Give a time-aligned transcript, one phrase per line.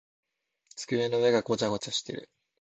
[0.75, 2.31] 机の上がごちゃごちゃしている。